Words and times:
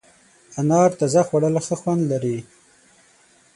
انار 0.59 0.91
تازه 0.99 1.21
خوړل 1.27 1.55
ښه 1.65 1.75
خوند 1.81 2.03
لري. 2.11 2.37